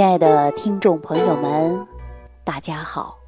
[0.00, 1.86] 亲爱的听众朋友们，
[2.42, 3.18] 大家好！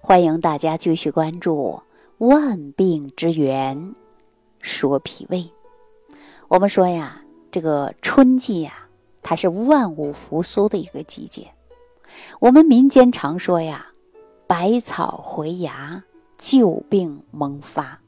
[0.00, 1.82] 欢迎大家继续关注
[2.26, 3.92] 《万病之源
[4.62, 5.40] 说脾胃》。
[6.48, 8.88] 我们说呀，这个春季呀，
[9.22, 11.52] 它是万物复苏的一个季节。
[12.40, 13.88] 我们民间常说呀
[14.48, 16.02] ，“百草回芽，
[16.38, 18.00] 旧病萌发”。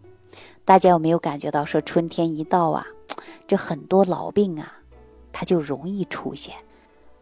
[0.64, 2.86] 大家有没有感觉到，说春天一到啊，
[3.46, 4.72] 这很多老病啊，
[5.32, 6.54] 它就容易出现。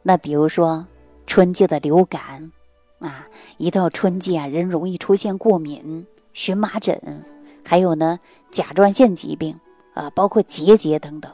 [0.09, 0.87] 那比如说
[1.27, 2.51] 春季的流感
[2.99, 3.29] 啊，
[3.59, 7.27] 一到春季啊，人容易出现过敏、荨麻疹，
[7.63, 8.19] 还有呢
[8.51, 9.61] 甲状腺疾病
[9.93, 11.31] 啊，包括结节等等。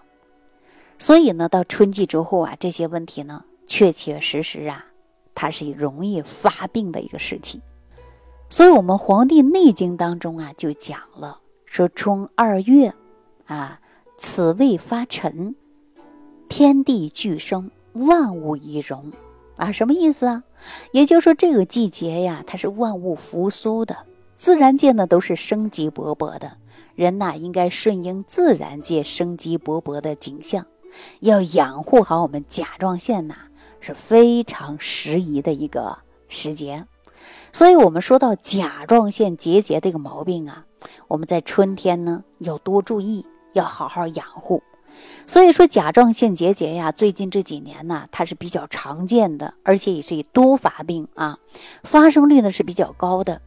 [0.99, 4.85] 所以呢，到春季之后啊，这些问题呢，确确实实啊，
[5.37, 7.63] 它是容易发病的一个时期。
[8.51, 12.93] 所以，我们《黄帝内经》当中啊，就讲了说，春二月
[13.47, 13.79] 啊，
[14.19, 15.55] 此谓发陈，
[16.49, 17.71] 天地俱生。
[17.95, 19.13] 万物以荣，
[19.57, 20.43] 啊，什么意思啊？
[20.93, 23.97] 也就是说，这个季节呀，它是万物复苏的，
[24.37, 26.57] 自然界呢都是生机勃勃的。
[26.97, 30.67] 人呐，应该顺应自然界生机勃勃的景象，
[31.21, 33.35] 要养护好我们甲状腺呐，
[33.81, 36.85] 是非常适宜的一个时节。
[37.53, 40.67] 所以，我们说到甲状腺结节这个毛病啊，
[41.07, 44.63] 我们在春天呢要多注意，要好好养护。
[45.27, 51.39] 所以说甲状腺结节呀，最近这几年呢，它是比较常见的，而且也是以多发病啊，
[51.83, 53.41] 发生率呢是比较高的。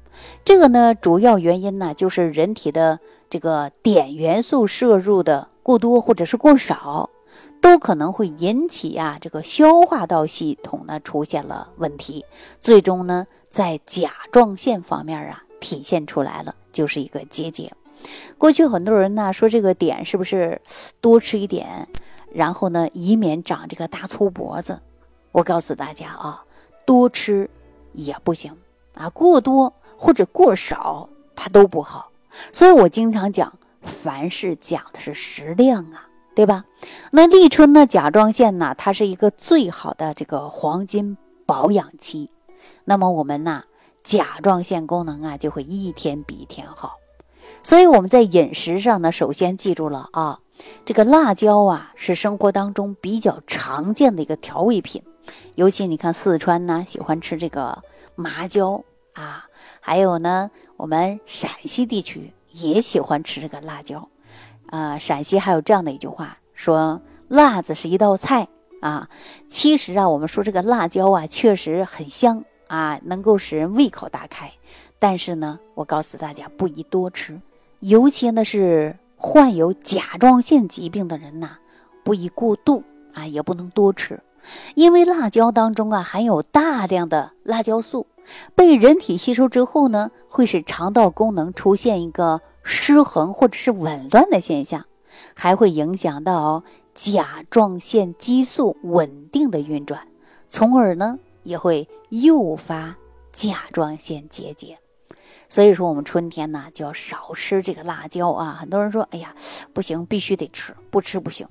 [0.43, 7.11] 这个呢，主要原因呢就是人体的这个碘元素摄入的过多或者是过少，
[7.61, 12.25] 都可能会引起啊这个消化道系统呢出现了问题，
[12.59, 17.71] 最终呢在甲状腺方面啊体现出来了，就是一个结节。
[18.37, 20.61] 过去很多人呢说这个碘是不是
[21.01, 21.87] 多吃一点，
[22.33, 24.79] 然后呢以免长这个大粗脖子。
[25.31, 26.43] 我告诉大家啊，
[26.85, 27.49] 多吃
[27.93, 28.55] 也不行
[28.95, 32.11] 啊，过多或者过少它都不好。
[32.51, 36.65] 所以我经常讲，凡事讲的是食量啊，对吧？
[37.11, 42.29] 那立春呢，甲状腺呢，它是一个最好的这个黄金保养期，
[42.85, 43.63] 那么我们呢，
[44.03, 46.97] 甲状腺功能啊就会一天比一天好。
[47.67, 50.39] 所以我们在饮食上呢，首先记住了啊，
[50.85, 55.03] 这个辣椒啊是生活当中比较常见的一个调味品，
[55.55, 57.83] 尤其你看四川呢喜欢吃这个
[58.15, 58.81] 麻椒
[59.15, 59.47] 啊，
[59.81, 64.07] 还有呢我们陕西地区也喜欢吃这个辣椒，
[64.67, 68.47] 啊，陕西还有这样的一句话说，辣子是一道菜
[68.79, 69.09] 啊。
[69.49, 74.49] 其实啊，我们说这个辣椒啊确实很香啊，能够使人胃口大开。
[74.99, 77.39] 但是呢，我告诉大家不宜多吃，
[77.79, 81.57] 尤其呢是患有甲状腺疾病的人呐，
[82.03, 82.83] 不宜过度
[83.13, 84.19] 啊，也不能多吃，
[84.75, 88.07] 因为辣椒当中啊含有大量的辣椒素，
[88.55, 94.85] 被人体吸收之后呢，会使肠道功能出现一个失衡或者是紊乱的现象，
[95.35, 96.63] 还会影响到
[96.95, 100.07] 甲状腺激素稳定的运转，
[100.47, 102.95] 从而呢也会诱发
[103.31, 104.77] 甲状腺结节。
[105.49, 108.57] 所以说，我们春天呢就要少吃这个辣椒啊。
[108.59, 109.33] 很多人说：“哎呀，
[109.73, 111.47] 不行，必须得吃，不吃不行。”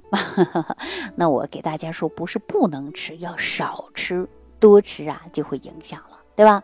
[1.17, 4.29] 那我给大家说，不是不能吃，要少吃，
[4.61, 6.63] 多吃啊就会影响了，对吧？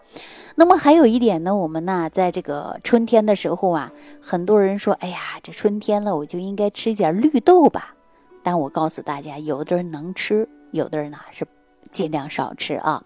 [0.56, 7.94] 那么还有一点呢，我们呢在这个春天的时候啊，很多人说：“哎呀，这春天了，我就应该吃一点绿豆吧。”
[8.44, 11.46] 但我告诉大家，有的人能吃，有的人呢是。
[11.92, 13.04] 尽量少吃啊，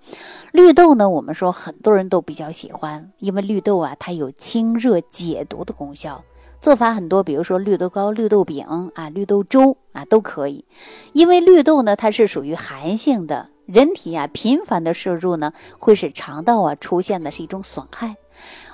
[0.52, 6.24] 绿豆呢，我们说很多人都比较喜欢，因为绿豆啊，它有清热解毒的功效。
[6.62, 10.64] 做法很多，比如说绿豆糕、绿豆饼啊、绿豆粥啊都可以。
[11.12, 18.16] 因为绿豆呢，它是属于寒性的，人体啊频繁的摄入呢，会使肠道啊出现的是一种损害，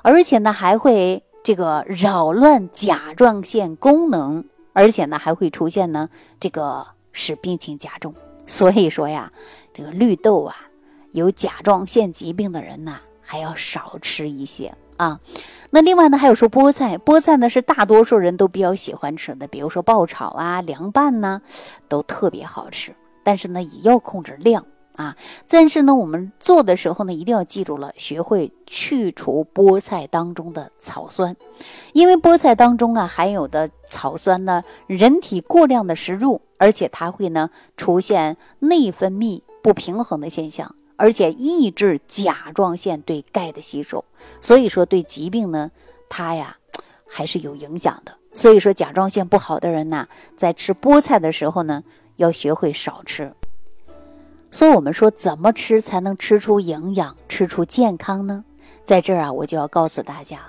[0.02, 6.08] 而且呢还会这个扰乱甲状腺功能，而且呢还会出现呢
[6.38, 8.14] 这个使病情加重。
[8.47, 9.30] 所以说呀。
[9.75, 10.55] 这个绿豆啊，
[11.12, 15.19] 有甲状腺疾病的人呢，还要少吃一些啊。
[15.70, 21.40] 那另外呢，还有说菠菜，菠菜呢是大多数人都比较喜欢吃的，比如说爆炒啊、凉拌呢，
[21.88, 22.94] 都特别好吃。
[23.22, 24.66] 但是呢，也要控制量
[24.96, 25.16] 啊。
[25.48, 31.36] 但是呢，我们做的时候呢，一定要记住了，学会去除菠菜当中的草酸，
[31.92, 39.42] 因为菠菜当中啊含有的草酸呢，人体过量的食入，而且它会呢出现内分泌。
[39.62, 44.04] 不平衡的现象，而且抑制甲状腺对钙的吸收，
[44.40, 45.70] 所以说对疾病呢，
[46.08, 46.56] 它呀
[47.06, 48.12] 还是有影响的。
[48.34, 51.84] 所以说甲状腺不好的人呢，在吃菠菜的时候呢，
[52.16, 53.32] 要学会少吃。
[54.52, 58.44] 所以，我们说怎么吃才能吃出营养、吃出健康呢？
[58.84, 60.43] 在这儿啊，我就要告诉大家，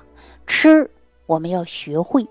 [0.45, 0.91] 吃
[1.25, 2.27] 我们要学会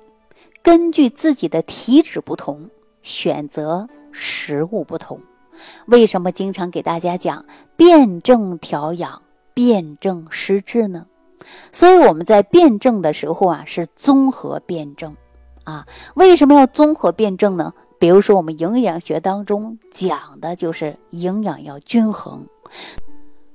[0.62, 2.68] 根据自己的体质不同
[3.02, 5.18] 选择食物不同。
[5.86, 9.22] 为什么经常给大家讲辩证调养、
[9.54, 11.06] 辩证施治呢？
[11.72, 15.16] 所以我们在辩证的时候啊，是综合辩证
[15.64, 15.86] 啊。
[16.14, 17.72] 为什么要综合辩证呢？
[18.02, 22.48] 比如说，我们营养学当中讲的就是营养要均衡。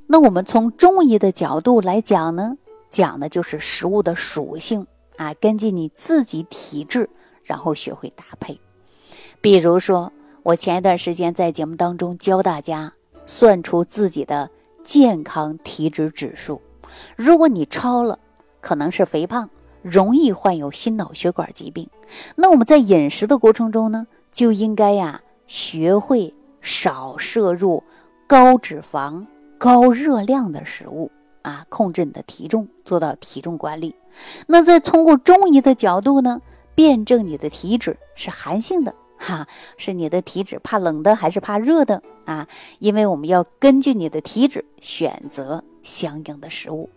[0.06, 2.56] 那我们从中医的角度来讲呢，
[2.90, 7.10] 讲的就是食物的属性啊，根据你自己体质，
[7.44, 8.58] 然后学会搭配。
[9.42, 10.14] 比如说，
[10.44, 12.94] 我前一段时间在节目当中教大家
[13.26, 14.50] 算出自己的
[14.82, 16.62] 健康体脂指数，
[17.18, 18.18] 如果你超了，
[18.62, 19.50] 可能是肥胖，
[19.82, 21.90] 容易患有心脑血管疾病。
[22.38, 24.08] 那我们在饮食的过程中呢？
[24.38, 26.31] 就应该呀，学会
[26.62, 27.84] 少摄入
[28.28, 29.25] 高脂肪、
[29.57, 31.10] 高热量的食物
[31.42, 33.95] 啊，控制你的体重，做到体重管理。
[34.45, 36.39] 那再通过中医的角度呢，
[36.75, 42.48] 辩证你的体质是寒性的哈，是你的体质怕冷的还是怕热的啊？
[42.78, 46.92] 因为我们要根据你的体质选择相应的食物，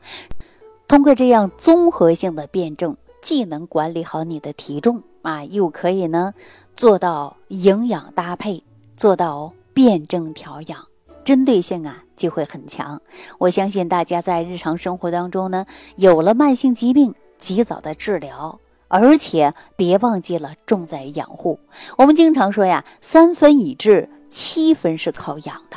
[0.86, 6.34] 通过这样综合性的辩证，既能管理好你的体重啊，又可以呢。
[6.74, 8.62] 做到营养搭配，
[8.96, 10.86] 做到辩证调养，
[11.24, 13.00] 针对性啊就会很强。
[13.38, 18.58] 我相信大家在日常生活当中呢，有了慢性疾病，及早的治疗，
[18.88, 21.58] 而且别忘记了重在养护。
[21.98, 25.76] 我们经常说呀，三分以治，七分是靠养的。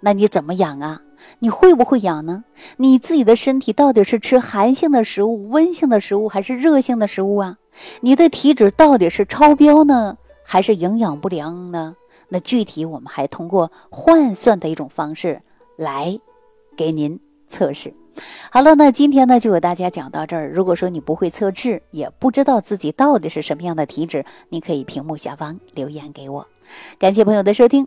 [0.00, 1.00] 那你怎么养啊？
[1.38, 2.44] 你会不会养呢？
[2.76, 7.58] 你自己的身体到底是吃寒性的食物、温性的食物，还是热性的食物啊？
[8.00, 10.16] 你的体脂到底是超标呢？
[10.44, 11.96] 还是营养不良呢？
[12.28, 15.40] 那具体我们还通过换算的一种方式
[15.76, 16.18] 来
[16.76, 17.94] 给您测试。
[18.50, 20.50] 好了，那今天呢就给大家讲到这儿。
[20.52, 26.46] 如果说你不会测试，也不知道自己到底是什么样的体质，你可以屏幕下方留言给我。
[26.98, 27.86] 感谢朋友的收听，